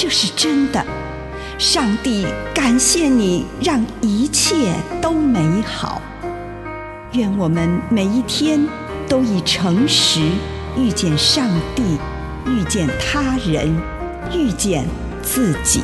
[0.00, 0.80] 这是真的。
[1.58, 6.00] 上帝感谢你，让一切都美好。
[7.14, 8.64] 愿我们每一天
[9.08, 10.20] 都以诚实
[10.76, 11.98] 遇见上帝，
[12.46, 13.76] 遇见他人，
[14.32, 14.86] 遇见
[15.20, 15.82] 自己。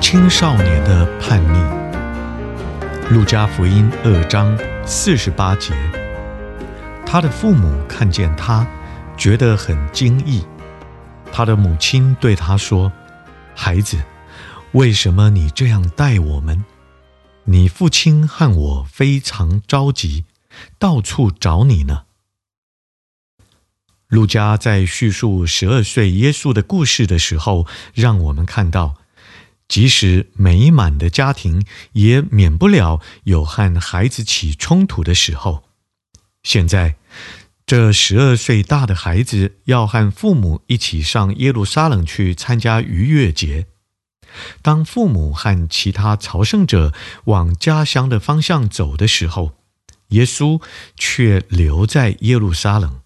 [0.00, 4.56] 青少年的叛逆，路加福音二章
[4.86, 5.72] 四十八节，
[7.12, 8.66] 他的父母看见他，
[9.18, 10.42] 觉得很惊异。
[11.30, 12.90] 他的母亲对他说
[13.54, 14.02] ：“孩子，
[14.72, 16.64] 为什么你这样待我们？
[17.44, 20.24] 你父亲和我非常着急，
[20.78, 22.04] 到处找你呢。”
[24.08, 28.94] 路加在叙述十二岁耶稣的故事的时候，让我们看到。
[29.68, 35.64] 即使美满的家庭，也免不了有和孩子起冲突的时候。
[36.42, 36.96] 现在，
[37.66, 43.66] 这十二岁大的孩子要和父母一起上耶路撒冷去参加逾越节。
[44.60, 46.92] 当父母和其他朝圣者
[47.24, 49.52] 往家乡的方向走的时候，
[50.08, 50.60] 耶稣
[50.96, 53.00] 却留在耶路撒冷。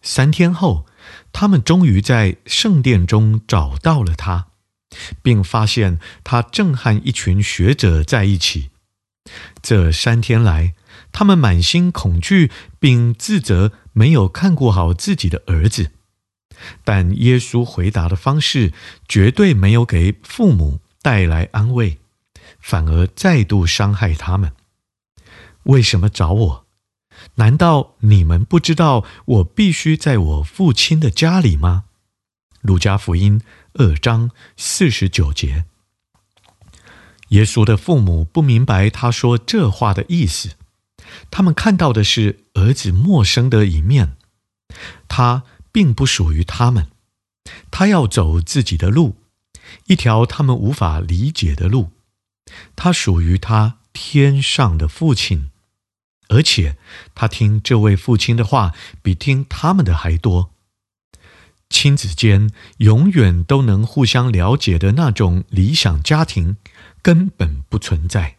[0.00, 0.86] 三天后，
[1.32, 4.46] 他们终于在圣殿中找到了他。
[5.22, 8.68] 并发现他正和一群学者在一起。
[9.62, 10.74] 这三天来，
[11.12, 12.50] 他们满心恐惧，
[12.80, 15.92] 并自责没有看顾好自己的儿子。
[16.84, 18.72] 但耶稣回答的方式
[19.06, 21.98] 绝对没有给父母带来安慰，
[22.58, 24.52] 反而再度伤害他们。
[25.64, 26.66] 为什么找我？
[27.36, 31.84] 难道你们不知道我必须在我父亲的家里吗？
[32.62, 33.40] 路加福音。
[33.74, 35.64] 二章四十九节，
[37.28, 40.50] 耶稣的父母不明白他说这话的意思，
[41.30, 44.16] 他们看到的是儿子陌生的一面，
[45.08, 46.88] 他并不属于他们，
[47.70, 49.16] 他要走自己的路，
[49.86, 51.90] 一条他们无法理解的路，
[52.76, 55.50] 他属于他天上的父亲，
[56.28, 56.76] 而且
[57.14, 60.50] 他听这位父亲的话比听他们的还多。
[61.68, 66.58] 亲子间永远都能互相了解的那种理想家庭
[67.00, 68.36] 根本不存在。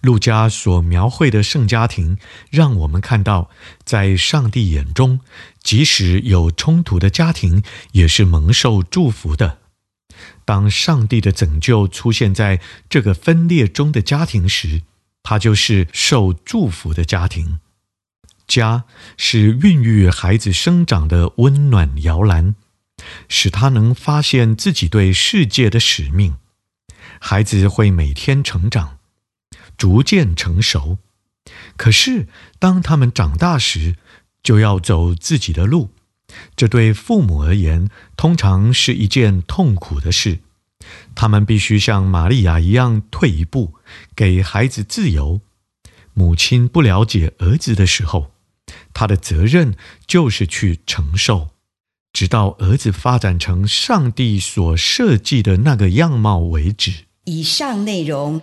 [0.00, 2.18] 路加所描绘的圣家庭，
[2.50, 3.50] 让我们看到，
[3.84, 5.20] 在上帝眼中，
[5.62, 9.58] 即使有冲突的家庭，也是蒙受祝福的。
[10.44, 14.82] 当上帝的拯救出现在这个分裂中的家庭时，
[15.22, 17.60] 它就是受祝福的家庭。
[18.46, 18.84] 家
[19.16, 22.56] 是孕育孩子生长的温暖摇篮，
[23.28, 26.36] 使他能发现自己对世界的使命。
[27.20, 28.98] 孩子会每天成长，
[29.80, 30.98] 逐渐成熟。
[31.78, 33.96] 可是，当他们长大时，
[34.42, 35.88] 就要走自己的路。
[36.54, 40.40] 这对父母而言，通常是一件痛苦的事。
[41.14, 43.72] 他们必须像玛利亚一样退一步，
[44.14, 45.40] 给孩子自由。
[46.12, 48.32] 母亲不了解儿子的时候，
[48.92, 49.74] 他的责任
[50.06, 51.52] 就是去承受，
[52.12, 57.06] 直到儿子发展成上帝所设计的那个样貌为止。
[57.24, 58.42] 以上内容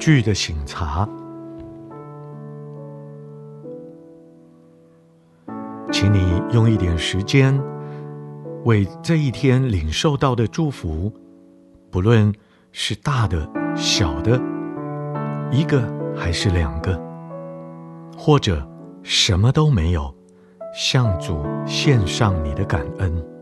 [0.00, 1.06] 恐惧的醒茶，
[5.92, 7.62] 请你用一点时间，
[8.64, 11.12] 为这一天领受到的祝福，
[11.90, 12.32] 不论
[12.72, 14.40] 是大的、小的，
[15.50, 16.98] 一个还是两个，
[18.16, 18.66] 或者
[19.02, 20.14] 什么都没有，
[20.74, 23.39] 向主献上你的感恩。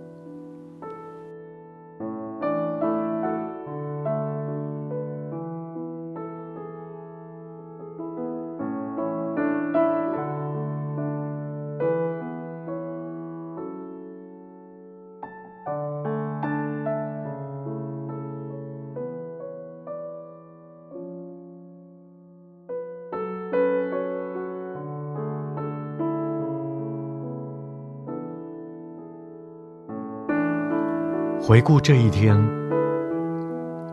[31.49, 32.37] 回顾这一天，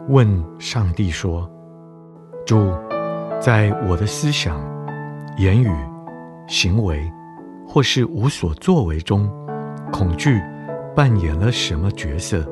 [0.09, 0.27] 问
[0.59, 1.49] 上帝说
[2.45, 2.69] ：“主，
[3.39, 4.59] 在我的思想、
[5.37, 5.69] 言语、
[6.49, 7.09] 行为，
[7.65, 9.31] 或是无所作为中，
[9.89, 10.37] 恐惧
[10.93, 12.45] 扮演了什么角色？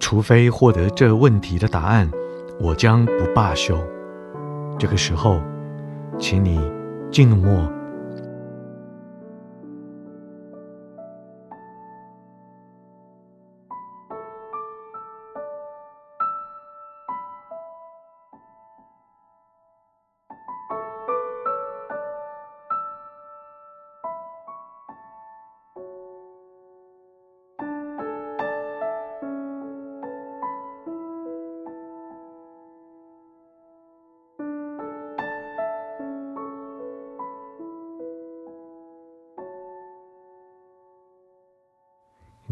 [0.00, 2.10] 除非获得这问题的答案，
[2.58, 3.76] 我将不罢休。
[4.78, 5.38] 这个时候，
[6.18, 6.58] 请你
[7.10, 7.70] 静默。”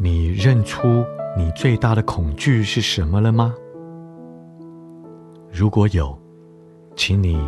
[0.02, 1.04] 你认出
[1.36, 3.54] 你最大的恐惧是什么了吗？
[5.52, 6.18] 如果有，
[6.96, 7.38] 请你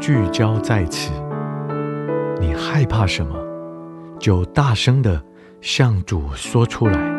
[0.00, 1.12] 聚焦在此。
[2.40, 3.36] 你害怕什么，
[4.18, 5.22] 就大声的
[5.60, 7.09] 向主说出来。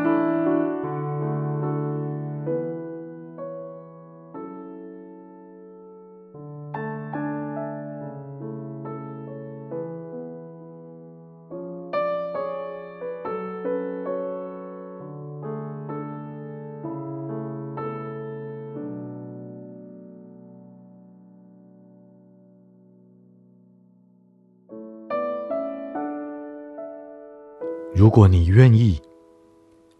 [28.02, 29.00] 如果你愿意，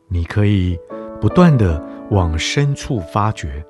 [0.08, 0.76] 你可以
[1.22, 1.80] 不断地
[2.10, 3.64] 往深处发掘，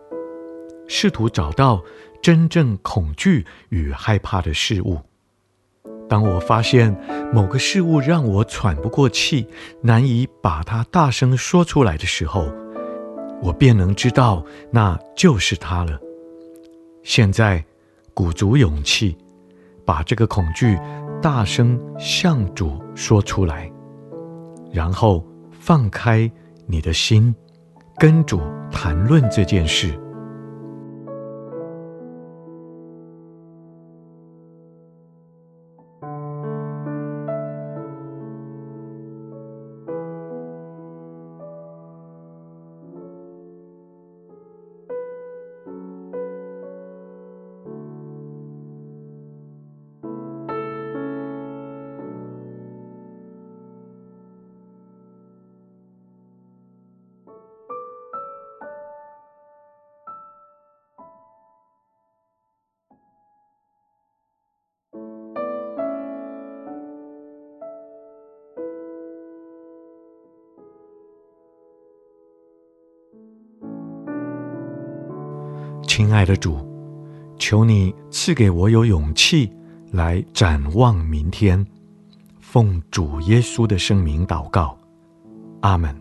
[0.88, 1.84] 试图找到
[2.22, 4.98] 真正恐惧与害怕的事物。
[6.08, 6.98] 当我发现
[7.34, 9.46] 某个事物让我喘不过气，
[9.82, 12.50] 难以把它大声说出来的时候，
[13.44, 16.00] 我便能知道那就是它了。
[17.04, 17.62] 现在，
[18.14, 19.18] 鼓足勇气，
[19.84, 20.80] 把这个恐惧
[21.22, 23.70] 大声向主说出来。
[24.72, 26.30] 然后放开
[26.66, 27.34] 你的心，
[27.98, 29.98] 跟主谈论这件事。
[75.94, 76.58] 亲爱的主，
[77.38, 79.52] 求你赐给我有勇气
[79.92, 81.68] 来展望明天。
[82.40, 84.78] 奉主耶稣的圣名祷告，
[85.60, 85.94] 阿门。